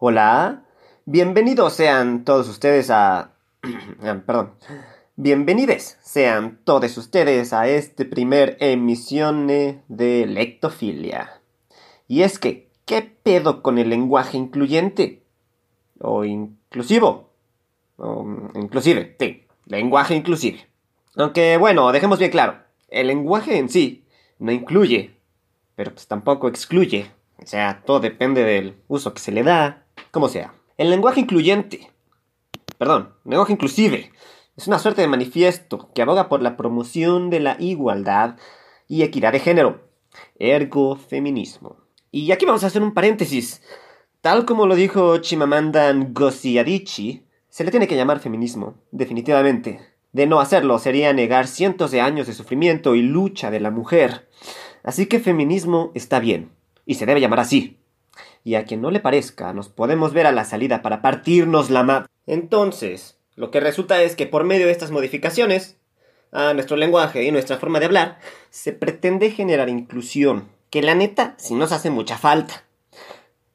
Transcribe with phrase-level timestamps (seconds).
[0.00, 0.62] Hola,
[1.06, 3.32] bienvenidos sean todos ustedes a...
[4.00, 4.52] Ah, perdón.
[5.16, 11.40] Bienvenidos sean todos ustedes a este primer emisión de Lectofilia.
[12.06, 15.24] Y es que, ¿qué pedo con el lenguaje incluyente?
[15.98, 17.32] O inclusivo.
[17.96, 18.24] O,
[18.54, 20.64] inclusive, sí, lenguaje inclusive.
[21.16, 24.04] Aunque bueno, dejemos bien claro, el lenguaje en sí
[24.38, 25.16] no incluye,
[25.74, 27.10] pero pues tampoco excluye.
[27.42, 30.54] O sea, todo depende del uso que se le da, como sea.
[30.76, 31.90] El lenguaje incluyente,
[32.78, 34.12] perdón, lenguaje inclusive,
[34.56, 38.36] es una suerte de manifiesto que aboga por la promoción de la igualdad
[38.88, 39.88] y equidad de género,
[40.38, 41.76] ergo feminismo.
[42.10, 43.62] Y aquí vamos a hacer un paréntesis.
[44.20, 49.80] Tal como lo dijo Chimamanda Ngozi Adichie, se le tiene que llamar feminismo, definitivamente.
[50.12, 54.28] De no hacerlo sería negar cientos de años de sufrimiento y lucha de la mujer.
[54.82, 56.50] Así que feminismo está bien,
[56.86, 57.78] y se debe llamar así.
[58.44, 61.82] Y a quien no le parezca, nos podemos ver a la salida para partirnos la
[61.82, 62.06] map.
[62.26, 65.76] Entonces, lo que resulta es que por medio de estas modificaciones
[66.32, 68.18] a nuestro lenguaje y nuestra forma de hablar,
[68.50, 72.64] se pretende generar inclusión, que la neta sí nos hace mucha falta.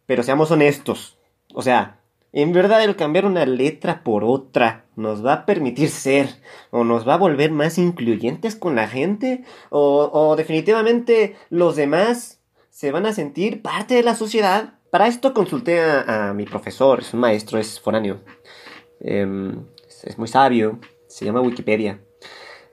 [0.05, 1.17] Pero seamos honestos,
[1.53, 1.99] o sea,
[2.31, 6.29] en verdad el cambiar una letra por otra nos va a permitir ser
[6.71, 12.39] o nos va a volver más incluyentes con la gente o definitivamente los demás
[12.73, 14.79] se van a sentir parte de la sociedad.
[14.89, 18.21] Para esto consulté a, mi profesor, es un maestro, es foráneo.
[18.99, 19.67] Em,
[20.03, 22.03] es muy sabio, se llama Wikipedia.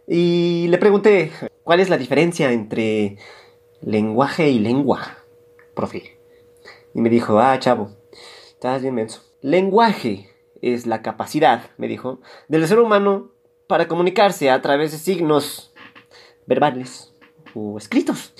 [0.08, 1.30] Y le pregunté,
[1.64, 3.18] ¿cuál es la diferencia entre
[3.82, 5.18] lenguaje y lengua,
[5.76, 6.18] profe?
[6.94, 7.90] Y me dijo, ah, chavo,
[8.48, 9.22] estás bien menso.
[9.42, 10.30] Lenguaje
[10.62, 13.32] es la capacidad, me dijo, del ser humano
[13.68, 15.74] para comunicarse a través de signos
[16.46, 17.14] verbales
[17.54, 18.32] o escritos.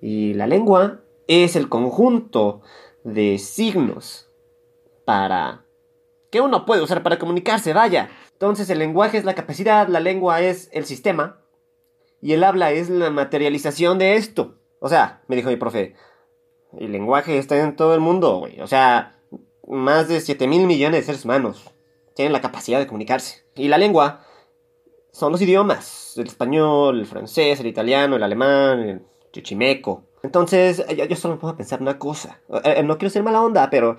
[0.00, 2.62] Y la lengua es el conjunto
[3.04, 4.30] de signos
[5.04, 5.64] para
[6.30, 8.10] que uno puede usar para comunicarse, vaya.
[8.32, 11.40] Entonces el lenguaje es la capacidad, la lengua es el sistema
[12.20, 14.56] y el habla es la materialización de esto.
[14.80, 15.94] O sea, me dijo mi profe,
[16.78, 18.60] el lenguaje está en todo el mundo, güey.
[18.60, 19.18] O sea,
[19.68, 21.70] más de 7 mil millones de seres humanos
[22.14, 23.44] tienen la capacidad de comunicarse.
[23.54, 24.24] Y la lengua
[25.12, 29.02] son los idiomas, el español, el francés, el italiano, el alemán, el
[29.32, 30.04] chichimeco.
[30.22, 32.40] Entonces, yo, solo puedo pensar una cosa.
[32.64, 33.96] Eh, eh, no quiero ser mala onda, pero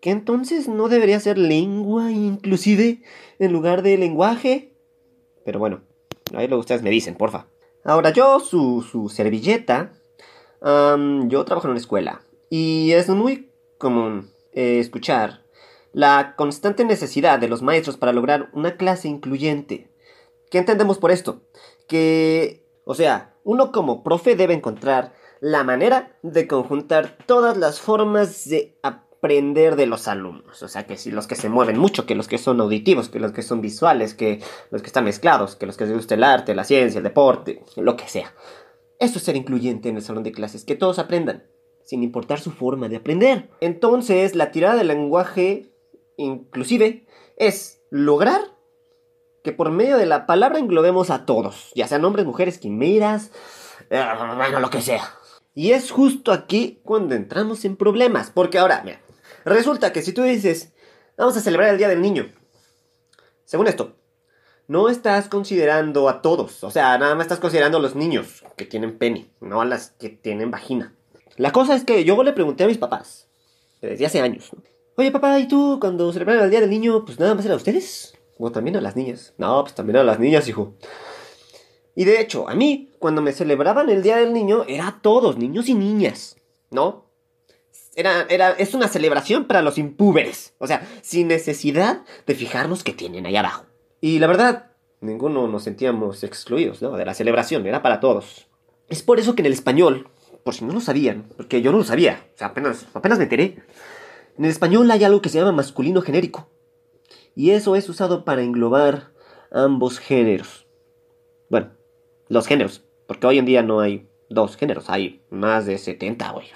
[0.00, 3.02] ¿que entonces no debería ser lengua inclusive
[3.38, 4.74] en lugar de lenguaje?
[5.44, 5.80] Pero bueno,
[6.34, 7.46] ahí lo ustedes me dicen, porfa.
[7.84, 9.92] Ahora yo, su, su servilleta,
[10.62, 15.44] yo trabajo en una escuela y es muy común eh, escuchar
[15.92, 19.90] la constante necesidad de los maestros para lograr una clase incluyente.
[20.50, 21.42] ¿Qué entendemos por esto?
[21.88, 28.48] Que, o sea, uno como profe debe encontrar la manera de conjuntar todas las formas
[28.48, 30.62] de aprender de los alumnos.
[30.62, 33.20] O sea, que si los que se mueven mucho, que los que son auditivos, que
[33.20, 36.24] los que son visuales, que los que están mezclados, que los que les gusta el
[36.24, 38.32] arte, la ciencia, el deporte, lo que sea.
[38.98, 41.44] Eso es ser incluyente en el salón de clases, que todos aprendan,
[41.84, 43.50] sin importar su forma de aprender.
[43.60, 45.72] Entonces, la tirada del lenguaje,
[46.16, 48.40] inclusive, es lograr
[49.44, 53.30] que por medio de la palabra englobemos a todos, ya sean hombres, mujeres, quimeras,
[53.90, 54.04] eh,
[54.36, 55.02] bueno, lo que sea.
[55.56, 58.30] Y es justo aquí cuando entramos en problemas.
[58.30, 59.00] Porque ahora, mira,
[59.46, 60.74] resulta que si tú dices,
[61.16, 62.30] vamos a celebrar el Día del Niño.
[63.46, 63.96] Según esto,
[64.68, 66.62] no estás considerando a todos.
[66.62, 69.92] O sea, nada más estás considerando a los niños que tienen pene, no a las
[69.92, 70.94] que tienen vagina.
[71.36, 73.28] La cosa es que yo le pregunté a mis papás,
[73.80, 74.50] desde hace años,
[74.98, 77.58] Oye, papá, ¿y tú cuando celebraron el Día del Niño, pues nada más era a
[77.58, 78.14] ustedes?
[78.38, 79.34] O también a las niñas.
[79.36, 80.74] No, pues también a las niñas, hijo.
[81.96, 85.38] Y de hecho, a mí, cuando me celebraban el Día del Niño, era a todos,
[85.38, 86.36] niños y niñas,
[86.70, 87.06] ¿no?
[87.94, 90.54] Era, era, es una celebración para los impúberes.
[90.58, 93.64] O sea, sin necesidad de fijarnos qué tienen ahí abajo.
[94.02, 96.80] Y la verdad, ninguno nos sentíamos excluidos.
[96.80, 98.46] De la celebración, era para todos.
[98.90, 100.10] Es por eso que en el español,
[100.44, 103.24] por si no lo sabían, porque yo no lo sabía, o sea, apenas, apenas me
[103.24, 103.62] enteré,
[104.36, 106.50] en el español hay algo que se llama masculino genérico.
[107.34, 109.12] Y eso es usado para englobar
[109.50, 110.65] ambos géneros.
[112.28, 112.84] Los géneros.
[113.06, 116.46] Porque hoy en día no hay dos géneros, hay más de 70, güey.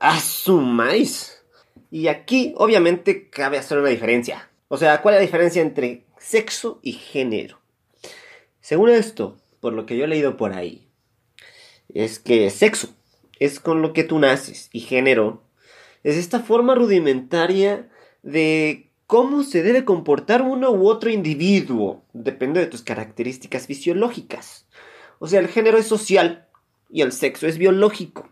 [0.00, 1.42] ¡Asumáis!
[1.90, 4.50] Y aquí, obviamente, cabe hacer una diferencia.
[4.68, 7.60] O sea, ¿cuál es la diferencia entre sexo y género?
[8.60, 10.88] Según esto, por lo que yo he leído por ahí,
[11.94, 12.88] es que sexo
[13.38, 15.42] es con lo que tú naces y género
[16.02, 17.88] es esta forma rudimentaria
[18.22, 24.65] de cómo se debe comportar uno u otro individuo, depende de tus características fisiológicas.
[25.18, 26.48] O sea, el género es social
[26.90, 28.28] y el sexo es biológico.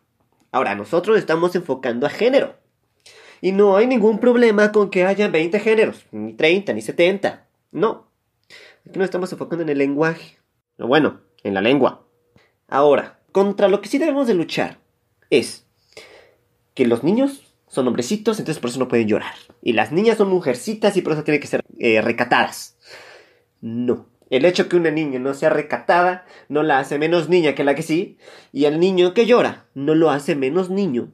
[0.52, 2.56] Ahora, nosotros estamos enfocando a género.
[3.40, 7.46] Y no hay ningún problema con que haya 20 géneros, ni 30, ni 70.
[7.72, 8.08] No.
[8.88, 10.38] Aquí no estamos enfocando en el lenguaje.
[10.78, 12.06] Bueno, en la lengua.
[12.69, 14.78] Ahora, contra lo que sí debemos de luchar
[15.31, 15.66] es
[16.75, 19.34] que los niños son hombrecitos, entonces por eso no pueden llorar.
[19.60, 22.76] Y las niñas son mujercitas y por eso tienen que ser eh, recatadas.
[23.60, 24.06] No.
[24.31, 27.75] El hecho que una niña no sea recatada no la hace menos niña que la
[27.75, 28.19] que sí,
[28.53, 31.12] y el niño que llora no lo hace menos niño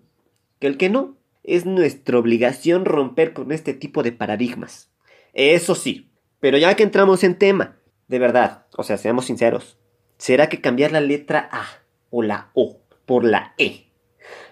[0.61, 1.17] que el que no.
[1.43, 4.91] Es nuestra obligación romper con este tipo de paradigmas.
[5.33, 7.79] Eso sí, pero ya que entramos en tema,
[8.09, 9.79] de verdad, o sea, seamos sinceros,
[10.19, 11.65] ¿será que cambiar la letra A
[12.11, 13.87] o la O por la E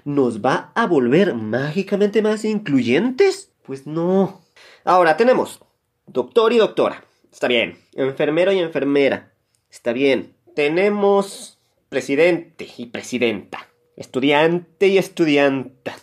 [0.04, 3.52] nos va a volver mágicamente más incluyentes?
[3.62, 4.40] Pues no.
[4.84, 5.60] Ahora tenemos
[6.06, 7.04] doctor y doctora.
[7.32, 7.78] Está bien.
[7.94, 9.32] Enfermero y enfermera.
[9.70, 10.34] Está bien.
[10.54, 11.58] Tenemos
[11.88, 13.68] presidente y presidenta.
[13.96, 15.96] Estudiante y estudianta.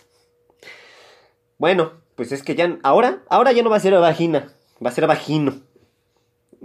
[1.58, 4.52] Bueno, pues es que ya ahora, ahora ya no va a ser vagina,
[4.84, 5.62] va a ser vagino.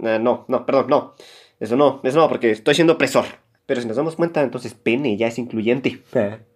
[0.02, 1.14] Ah, no, no, perdón, no.
[1.60, 3.26] Eso no, eso no, porque estoy siendo opresor.
[3.66, 6.02] Pero si nos damos cuenta, entonces pene ya es incluyente.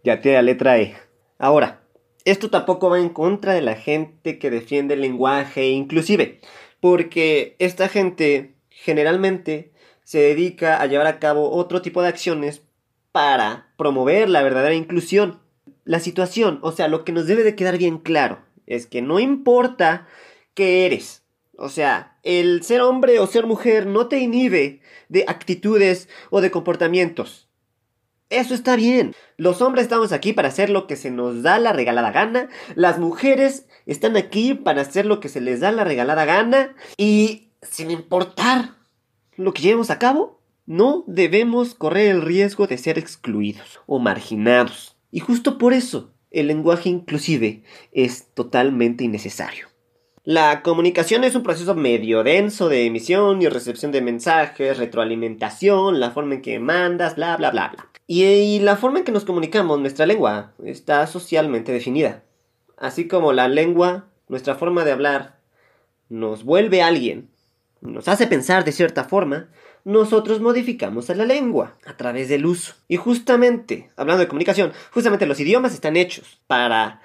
[0.03, 0.97] ya tiene la letra E.
[1.39, 1.81] Ahora,
[2.25, 6.41] esto tampoco va en contra de la gente que defiende el lenguaje inclusive,
[6.81, 9.73] porque esta gente generalmente
[10.05, 12.63] se dedica a llevar a cabo otro tipo de acciones
[13.13, 15.41] para promover la verdadera inclusión.
[15.85, 19.21] La situación, o sea, lo que nos debe de quedar bien claro, es que no
[19.21, 20.07] importa
[20.55, 21.23] qué eres,
[21.59, 26.51] o sea, el ser hombre o ser mujer no te inhibe de actitudes o de
[26.51, 27.49] comportamientos.
[28.29, 29.15] Eso está bien.
[29.37, 32.49] Los hombres estamos aquí para hacer lo que se nos da la regalada gana.
[32.75, 36.75] Las mujeres están aquí para hacer lo que se les da la regalada gana.
[36.97, 38.75] Y sin importar
[39.37, 44.97] lo que llevemos a cabo, no debemos correr el riesgo de ser excluidos o marginados.
[45.11, 47.63] Y justo por eso, el lenguaje inclusive
[47.93, 49.69] es totalmente innecesario.
[50.25, 56.11] La comunicación es un proceso medio denso de emisión y recepción de mensajes, retroalimentación, la
[56.11, 57.73] forma en que mandas, bla, bla, bla.
[58.09, 62.25] Y, la forma en que nos comunicamos, nuestra lengua, está socialmente definida.
[62.77, 65.39] Así como la lengua, nuestra forma de hablar,
[66.09, 67.31] nos vuelve a alguien,
[67.81, 69.49] nos hace pensar de cierta forma,
[69.85, 72.75] nosotros modificamos a la lengua a través del uso.
[72.89, 77.01] Y justamente, hablando de comunicación, justamente los idiomas están hechos para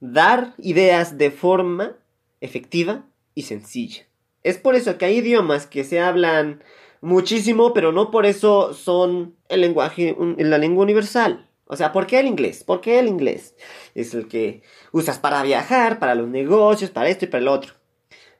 [0.00, 1.92] dar ideas de forma
[2.40, 3.04] efectiva
[3.34, 4.04] y sencilla.
[4.42, 6.64] Es por eso que hay idiomas que se hablan
[7.00, 11.48] muchísimo, pero no por eso son el lenguaje, la lengua universal.
[11.72, 12.64] O sea, ¿por qué el inglés?
[12.64, 13.54] ¿Por qué el inglés?
[13.94, 14.60] Es el que
[14.92, 17.72] usas para viajar, para los negocios, para esto y para el otro.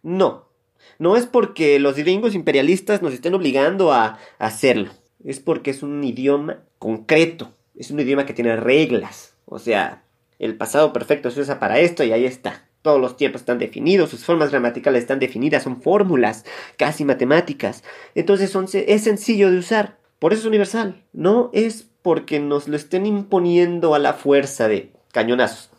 [0.03, 0.51] No,
[0.99, 4.91] no es porque los gringos imperialistas nos estén obligando a hacerlo.
[5.25, 7.55] Es porque es un idioma concreto.
[7.75, 9.35] Es un idioma que tiene reglas.
[9.47, 10.05] O sea,
[10.39, 12.69] el pasado perfecto se usa para esto y ahí está.
[12.83, 16.45] Todos los tiempos están definidos, sus formas gramaticales están definidas, son fórmulas
[16.77, 17.83] casi matemáticas.
[18.15, 19.97] Entonces es sencillo de usar.
[20.19, 21.03] Por eso es universal.
[21.15, 25.71] No es porque nos lo estén imponiendo a la fuerza de cañonazos.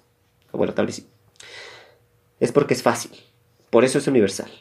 [0.52, 1.08] Bueno, tal vez sí.
[2.40, 3.12] Es porque es fácil.
[3.70, 4.52] Por eso es universal.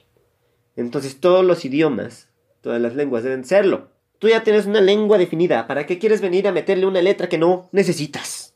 [0.76, 2.28] Entonces todos los idiomas,
[2.60, 3.88] todas las lenguas deben serlo.
[4.18, 5.66] Tú ya tienes una lengua definida.
[5.66, 8.54] ¿Para qué quieres venir a meterle una letra que no necesitas?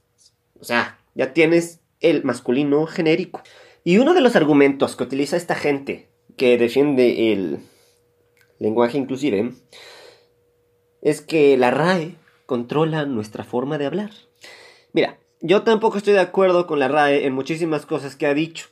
[0.60, 3.42] O sea, ya tienes el masculino genérico.
[3.84, 7.60] Y uno de los argumentos que utiliza esta gente que defiende el
[8.58, 9.52] lenguaje inclusive
[11.02, 12.14] es que la RAE
[12.46, 14.10] controla nuestra forma de hablar.
[14.92, 18.68] Mira, yo tampoco estoy de acuerdo con la RAE en muchísimas cosas que ha dicho.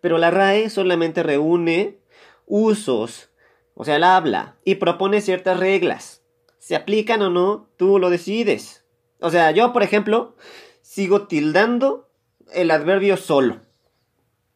[0.00, 1.98] Pero la RAE solamente reúne
[2.46, 3.30] usos,
[3.74, 6.22] o sea, el habla, y propone ciertas reglas.
[6.58, 7.68] ¿Se aplican o no?
[7.76, 8.84] Tú lo decides.
[9.20, 10.36] O sea, yo, por ejemplo,
[10.82, 12.10] sigo tildando
[12.52, 13.60] el adverbio solo.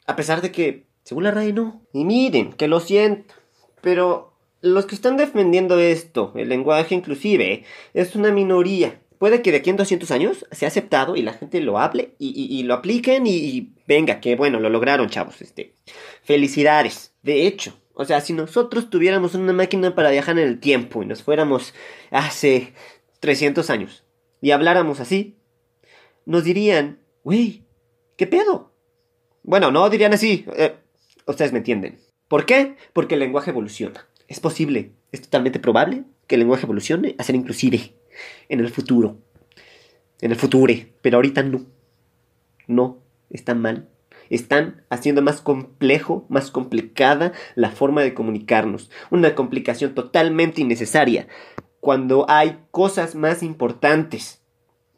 [0.07, 1.83] A pesar de que, según la RAE, no.
[1.93, 3.35] Y miren, que lo siento.
[3.81, 4.34] Pero
[4.65, 8.99] los que están defendiendo esto, el lenguaje inclusive, es una minoría.
[9.19, 12.63] Puede que de aquí en 200 años sea aceptado y la gente lo hable y,
[12.63, 15.43] lo apliquen y, venga, que bueno, lo lograron, chavos.
[15.43, 15.75] Este,
[16.23, 17.13] felicidades.
[17.23, 21.07] De hecho, o sea, si nosotros tuviéramos una máquina para viajar en el tiempo y
[21.07, 21.75] nos fuéramos
[22.11, 22.73] hace
[23.21, 24.05] 300 años
[24.41, 25.37] y habláramos así,
[26.25, 27.65] nos dirían, wey,
[28.17, 28.73] ¿qué pedo?
[29.43, 30.47] Bueno, no dirían así.
[30.57, 30.75] Eh,
[31.27, 32.01] ustedes me entienden.
[32.29, 32.77] ¿Por qué?
[32.95, 34.09] Porque el lenguaje evoluciona.
[34.29, 37.95] Es posible, es totalmente probable que el lenguaje evolucione a ser inclusive
[38.49, 39.19] en el futuro.
[40.21, 40.73] En el futuro.
[41.03, 41.67] Pero ahorita no.
[42.67, 43.89] No, están mal.
[44.31, 48.91] Están haciendo más complejo, más complicada la forma de comunicarnos.
[49.11, 51.29] Una complicación totalmente innecesaria.
[51.81, 54.41] Cuando hay cosas más importantes.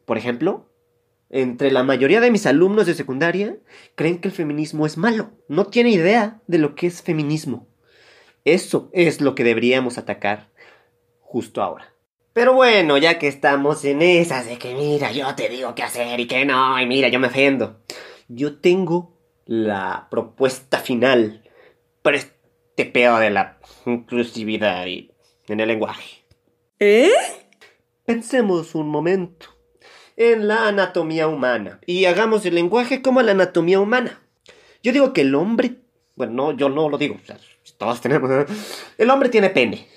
[0.05, 0.69] Por ejemplo,
[1.29, 3.57] entre la mayoría de mis alumnos de secundaria,
[3.95, 5.31] creen que el feminismo es malo.
[5.49, 7.67] No tiene idea de lo que es feminismo.
[8.47, 10.47] Eso es lo que deberíamos atacar
[11.19, 11.93] justo ahora.
[12.31, 16.17] Pero bueno, ya que estamos en esas de que mira, yo te digo qué hacer
[16.17, 17.81] y que no, y mira, yo me ofendo.
[18.29, 19.11] Yo tengo
[19.45, 21.43] la propuesta final
[22.01, 25.11] para este pedo de la inclusividad y
[25.49, 26.23] en el lenguaje.
[26.79, 27.11] ¿Eh?
[28.05, 29.47] Pensemos un momento
[30.15, 34.21] en la anatomía humana y hagamos el lenguaje como la anatomía humana.
[34.81, 35.81] Yo digo que el hombre,
[36.15, 37.37] bueno, no, yo no lo digo, o sea,
[37.77, 38.29] todos tenemos,
[38.97, 39.87] el hombre tiene pene.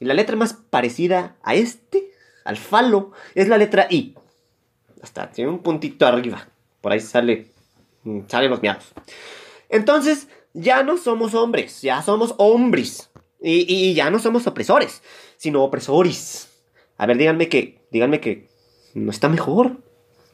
[0.00, 2.10] Y la letra más parecida a este,
[2.44, 4.14] al falo, es la letra I.
[5.02, 6.48] Hasta tiene un puntito arriba.
[6.80, 7.52] Por ahí sale,
[8.04, 8.92] mm, salen los miados.
[9.68, 13.10] Entonces, ya no somos hombres, ya somos hombres.
[13.42, 15.02] Y, y ya no somos opresores,
[15.36, 16.48] sino opresores.
[16.96, 18.48] A ver, díganme que, díganme que
[18.94, 19.82] no está mejor.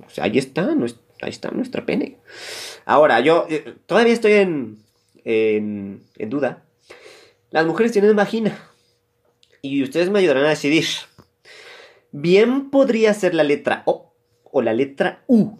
[0.05, 0.87] O sea, ahí está, no
[1.21, 2.19] ahí está nuestra pene.
[2.85, 4.85] Ahora, yo eh, todavía estoy en,
[5.25, 6.65] en duda.
[7.50, 8.59] Las mujeres tienen vagina.
[9.62, 10.85] Y ustedes me ayudarán a decidir.
[12.12, 14.12] Bien podría ser la letra O
[14.45, 15.59] o la letra U.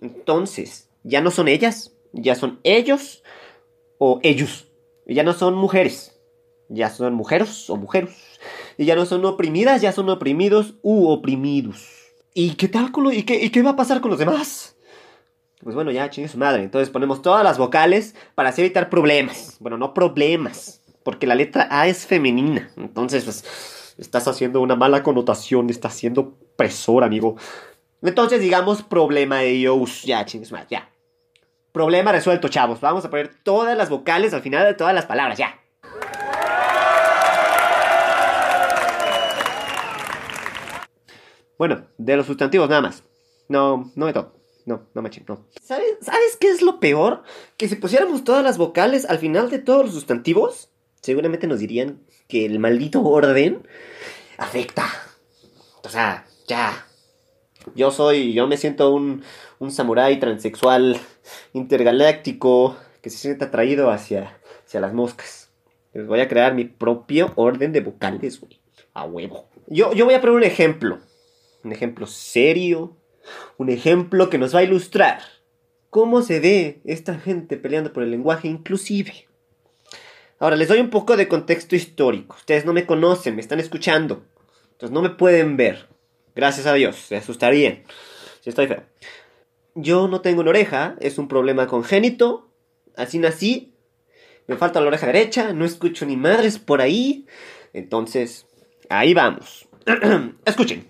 [0.00, 3.22] Entonces, ya no son ellas, ya son ellos
[3.98, 4.68] o ellos.
[5.06, 6.20] Ya no son mujeres,
[6.68, 8.10] ya son mujeres o mujeres.
[8.78, 11.88] Y ya no son oprimidas, ya son oprimidos u oprimidos.
[12.34, 14.76] ¿Y qué tal con y qué, y qué va a pasar con los demás?
[15.62, 16.62] Pues bueno, ya chingue su madre.
[16.62, 19.56] Entonces ponemos todas las vocales para así evitar problemas.
[19.60, 20.79] Bueno, no problemas.
[21.02, 22.70] Porque la letra A es femenina.
[22.76, 25.70] Entonces, pues, estás haciendo una mala connotación.
[25.70, 27.36] Estás siendo presor, amigo.
[28.02, 30.02] Entonces, digamos, problema de ellos.
[30.02, 30.90] Ya, chingue su madre, ya.
[31.72, 32.80] Problema resuelto, chavos.
[32.80, 35.60] Vamos a poner todas las vocales al final de todas las palabras, ya.
[41.60, 43.04] Bueno, de los sustantivos nada más.
[43.48, 44.40] No, no de todo.
[44.64, 45.46] No, no me no.
[45.60, 47.22] ¿Sabes, ¿Sabes qué es lo peor?
[47.56, 52.00] Que si pusiéramos todas las vocales al final de todos los sustantivos, seguramente nos dirían
[52.28, 53.66] que el maldito orden
[54.38, 54.86] afecta.
[55.84, 56.86] O sea, ya.
[57.74, 59.22] Yo soy, yo me siento un,
[59.58, 60.98] un samurái transexual
[61.52, 65.50] intergaláctico que se siente atraído hacia, hacia las moscas.
[65.92, 68.60] Les voy a crear mi propio orden de vocales, güey.
[68.94, 69.48] A huevo.
[69.66, 70.98] Yo, yo voy a poner un ejemplo.
[71.64, 72.96] Un ejemplo serio.
[73.58, 75.20] Un ejemplo que nos va a ilustrar
[75.90, 79.28] cómo se ve esta gente peleando por el lenguaje inclusive.
[80.40, 82.34] Ahora, les doy un poco de contexto histórico.
[82.34, 84.24] Ustedes no me conocen, me están escuchando.
[84.72, 85.86] Entonces no me pueden ver.
[86.34, 87.84] Gracias a Dios, se asustarían.
[88.40, 88.82] Si estoy feo.
[89.74, 92.48] Yo no tengo una oreja, es un problema congénito.
[92.96, 93.74] Así nací.
[94.46, 97.26] Me falta la oreja derecha, no escucho ni madres por ahí.
[97.74, 98.46] Entonces,
[98.88, 99.68] ahí vamos.
[100.46, 100.88] Escuchen.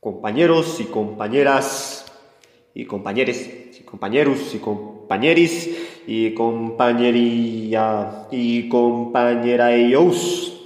[0.00, 2.06] Compañeros y compañeras
[2.72, 4.58] y compañeres y compañeros y
[5.04, 5.68] compañeris
[6.06, 10.64] y compañería y compañera ellos.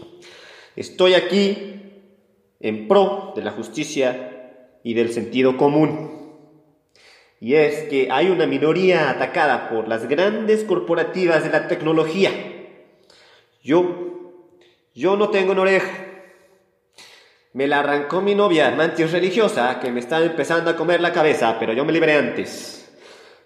[0.76, 1.82] Estoy aquí
[2.60, 6.38] en pro de la justicia y del sentido común.
[7.40, 12.30] Y es que hay una minoría atacada por las grandes corporativas de la tecnología.
[13.64, 14.44] Yo,
[14.94, 15.90] yo no tengo una oreja.
[17.54, 21.56] Me la arrancó mi novia, mantis religiosa, que me está empezando a comer la cabeza,
[21.58, 22.87] pero yo me libré antes.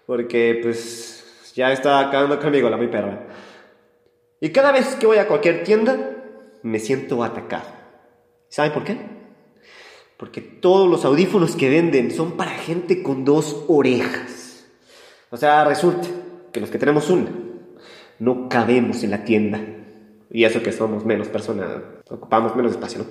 [0.05, 3.27] Porque, pues, ya está acabando conmigo la muy perra.
[4.39, 5.97] Y cada vez que voy a cualquier tienda,
[6.63, 7.69] me siento atacado.
[8.49, 8.97] ¿Saben por qué?
[10.17, 14.65] Porque todos los audífonos que venden son para gente con dos orejas.
[15.29, 16.07] O sea, resulta
[16.51, 17.31] que los que tenemos una
[18.19, 19.59] no cabemos en la tienda.
[20.29, 21.69] Y eso que somos menos personas,
[22.09, 23.05] ocupamos menos espacio, ¿no?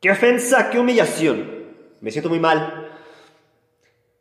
[0.00, 0.68] ¡Qué ofensa!
[0.70, 1.64] ¡Qué humillación!
[2.00, 2.83] Me siento muy mal.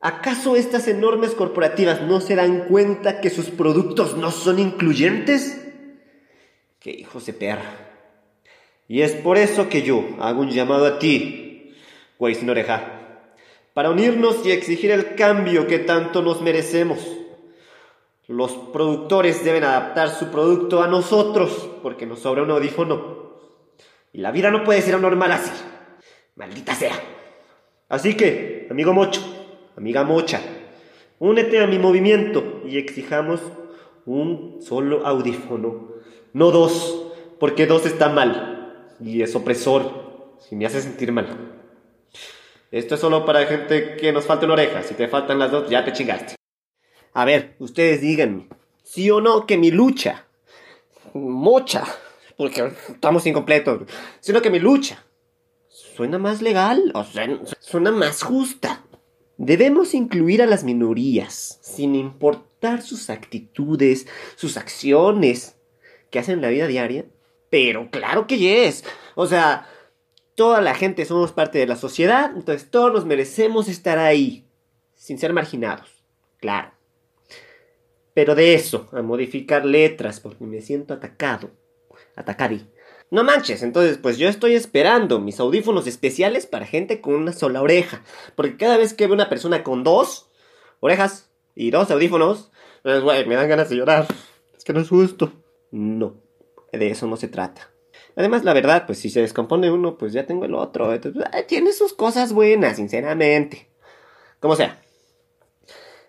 [0.05, 5.65] ¿Acaso estas enormes corporativas no se dan cuenta que sus productos no son incluyentes?
[6.81, 7.63] ¡Qué hijos de perra!
[8.89, 11.74] Y es por eso que yo hago un llamado a ti,
[12.19, 12.36] güey
[13.74, 17.00] para unirnos y exigir el cambio que tanto nos merecemos.
[18.27, 23.31] Los productores deben adaptar su producto a nosotros, porque nos sobra un audífono.
[24.12, 25.51] Y la vida no puede ser normal así.
[26.36, 27.00] Maldita sea.
[27.88, 29.22] Así que, amigo Mocho,
[29.77, 30.41] amiga Mocha,
[31.19, 33.41] únete a mi movimiento y exijamos
[34.05, 35.89] un solo audífono,
[36.33, 40.03] no dos, porque dos está mal y es opresor
[40.51, 41.53] y me hace sentir mal.
[42.71, 44.81] Esto es solo para gente que nos falta una oreja.
[44.81, 46.35] Si te faltan las dos, ya te chingaste.
[47.13, 48.47] A ver, ustedes díganme,
[48.83, 50.25] sí o no que mi lucha,
[51.13, 51.85] mocha,
[52.35, 53.83] porque estamos incompletos,
[54.19, 55.03] sino que mi lucha
[55.67, 57.27] suena más legal, o sea,
[57.59, 58.83] suena más justa.
[59.37, 65.57] Debemos incluir a las minorías, sin importar sus actitudes, sus acciones
[66.11, 67.05] que hacen en la vida diaria.
[67.49, 68.83] Pero claro que es.
[69.15, 69.67] O sea,
[70.35, 74.45] toda la gente somos parte de la sociedad, entonces todos nos merecemos estar ahí,
[74.95, 76.03] sin ser marginados.
[76.39, 76.71] Claro.
[78.13, 81.51] Pero de eso, a modificar letras, porque me siento atacado.
[82.15, 82.67] Atacadi.
[83.13, 87.62] No manches, entonces pues yo estoy esperando mis audífonos especiales para gente con una sola
[87.62, 88.01] oreja.
[88.34, 90.32] Porque cada vez que veo una persona con dos
[90.79, 92.50] orejas y dos audífonos,
[92.82, 94.08] pues güey, me dan ganas de llorar.
[94.58, 95.32] Es que no es justo.
[95.70, 96.15] No,
[96.72, 97.70] de eso no se trata.
[98.15, 100.91] Además, la verdad, pues si se descompone uno, pues ya tengo el otro.
[100.91, 103.70] Entonces, tiene sus cosas buenas, sinceramente.
[104.39, 104.82] Como sea.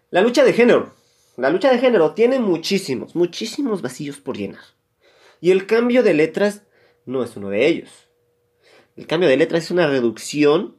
[0.08, 0.94] La lucha de género.
[1.36, 4.62] La lucha de género tiene muchísimos, muchísimos vacíos por llenar.
[5.42, 6.62] Y el cambio de letras
[7.06, 8.08] no es uno de ellos.
[8.96, 10.76] El cambio de letra es una reducción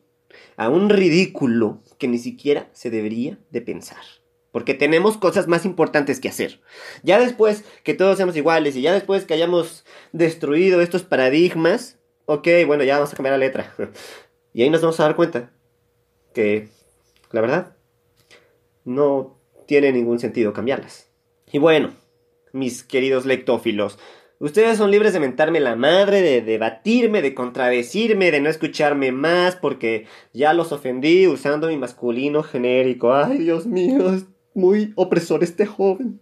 [0.58, 4.02] a un ridículo que ni siquiera se debería de pensar.
[4.52, 6.62] Porque tenemos cosas más importantes que hacer.
[7.04, 12.48] Ya después que todos seamos iguales y ya después que hayamos destruido estos paradigmas, ok,
[12.66, 13.74] bueno, ya vamos a cambiar la letra.
[14.54, 15.52] Y ahí nos vamos a dar cuenta
[16.34, 16.70] que,
[17.32, 17.76] la verdad,
[18.86, 21.12] no tiene ningún sentido cambiarlas.
[21.52, 21.94] Y bueno,
[22.54, 24.00] mis queridos lectófilos,
[24.46, 29.56] Ustedes son libres de mentarme la madre, de debatirme, de contradecirme, de no escucharme más
[29.56, 33.12] porque ya los ofendí usando mi masculino genérico.
[33.12, 36.22] Ay, Dios mío, es muy opresor este joven.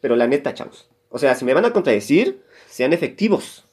[0.00, 0.88] Pero la neta, chavos.
[1.08, 3.64] O sea, si me van a contradecir, sean efectivos.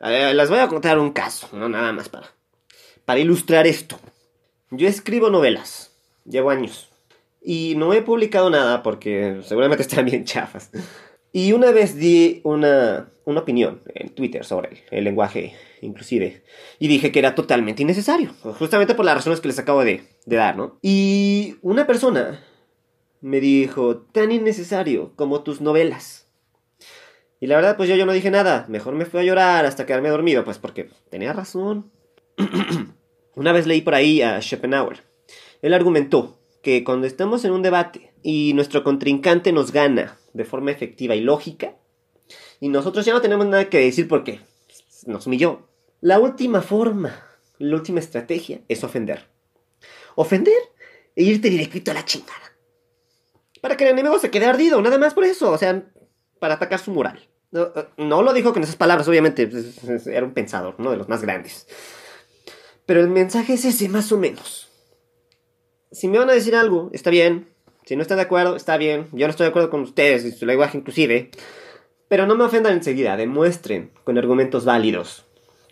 [0.00, 2.32] les voy a contar un caso, no nada más para,
[3.04, 3.96] para ilustrar esto.
[4.72, 5.92] Yo escribo novelas,
[6.24, 6.88] llevo años.
[7.40, 10.68] Y no he publicado nada porque seguramente están bien chafas.
[11.32, 16.42] Y una vez di una, opinión en Twitter sobre el, lenguaje inclusive
[16.78, 20.36] y dije que era totalmente innecesario, justamente por las razones que les acabo de, de
[20.36, 20.78] dar, ¿no?
[20.82, 22.44] Y una persona
[23.22, 26.26] me dijo, tan innecesario como tus novelas.
[27.40, 28.66] Y la verdad, pues yo, yo no dije nada.
[28.68, 31.90] Mejor me fui a llorar hasta quedarme dormido, pues porque tenía razón.
[33.34, 35.04] Una vez leí por ahí a Schopenhauer.
[35.62, 40.70] Él argumentó que cuando estamos en un debate y nuestro contrincante nos gana de forma
[40.70, 41.76] efectiva y lógica.
[42.60, 44.40] Y nosotros ya no tenemos nada que decir porque
[45.06, 45.68] nos humilló.
[46.00, 47.24] La última forma,
[47.58, 49.28] la última estrategia es ofender.
[50.14, 50.54] Ofender
[51.14, 52.52] e irte directito a la chingada.
[53.60, 55.50] Para que el enemigo se quede ardido, nada más por eso.
[55.50, 55.84] O sea,
[56.38, 57.28] para atacar su moral.
[57.52, 59.48] No, lo dijo con esas palabras, obviamente.
[60.06, 61.66] Era un pensador, uno de los más grandes.
[62.86, 64.68] Pero el mensaje es ese, más o menos.
[65.92, 67.51] Si me van a decir algo, está bien.
[67.84, 69.08] Si no están de acuerdo, está bien.
[69.12, 71.30] Yo no estoy de acuerdo con ustedes y su lenguaje inclusive.
[72.08, 73.16] Pero no me ofendan enseguida.
[73.16, 75.24] Demuestren con argumentos válidos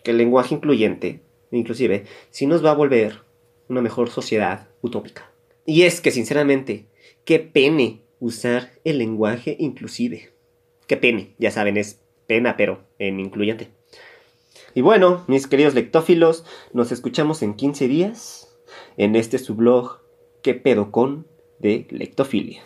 [0.03, 1.21] que el lenguaje incluyente,
[1.51, 3.21] inclusive, sí nos va a volver
[3.69, 5.31] una mejor sociedad utópica.
[5.65, 6.87] Y es que, sinceramente,
[7.23, 10.33] qué pene usar el lenguaje inclusive.
[10.87, 13.69] Qué pene, ya saben, es pena, pero en incluyente.
[14.73, 18.57] Y bueno, mis queridos lectófilos, nos escuchamos en 15 días
[18.97, 20.01] en este su blog,
[20.41, 21.27] ¿Qué pedo con?
[21.61, 22.61] De lectofilia.